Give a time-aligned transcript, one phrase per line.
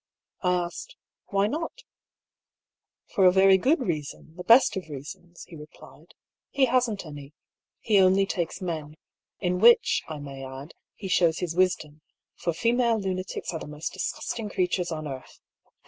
[0.41, 0.95] I asked,"
[1.27, 1.83] Why not?""
[3.13, 6.15] For a very good reason, the best of reasons," he re plied:"
[6.49, 7.33] he hasn't any.
[7.81, 8.95] He only takes men.
[9.41, 12.01] In which, I may add, he shows his wisdom,
[12.35, 15.39] for female lunatics are the most disgusting creatures on earth.